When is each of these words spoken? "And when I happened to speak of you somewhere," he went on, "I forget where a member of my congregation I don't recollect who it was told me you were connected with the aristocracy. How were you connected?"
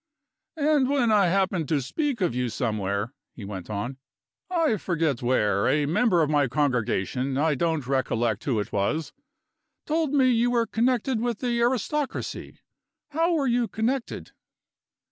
"And 0.57 0.89
when 0.89 1.11
I 1.11 1.27
happened 1.27 1.69
to 1.69 1.79
speak 1.79 2.21
of 2.21 2.33
you 2.33 2.49
somewhere," 2.49 3.13
he 3.35 3.45
went 3.45 3.69
on, 3.69 3.97
"I 4.49 4.77
forget 4.77 5.21
where 5.21 5.67
a 5.67 5.85
member 5.85 6.23
of 6.23 6.29
my 6.31 6.47
congregation 6.47 7.37
I 7.37 7.53
don't 7.53 7.85
recollect 7.85 8.43
who 8.45 8.59
it 8.59 8.71
was 8.71 9.13
told 9.85 10.11
me 10.11 10.31
you 10.31 10.49
were 10.49 10.65
connected 10.65 11.21
with 11.21 11.37
the 11.37 11.61
aristocracy. 11.61 12.61
How 13.11 13.33
were 13.35 13.45
you 13.45 13.67
connected?" 13.67 14.31